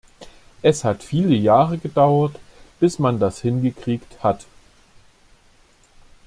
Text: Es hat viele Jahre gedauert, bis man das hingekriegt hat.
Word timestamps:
Es 0.63 0.83
hat 0.83 1.03
viele 1.03 1.35
Jahre 1.35 1.77
gedauert, 1.77 2.39
bis 2.79 2.97
man 2.97 3.19
das 3.19 3.39
hingekriegt 3.41 4.23
hat. 4.23 4.47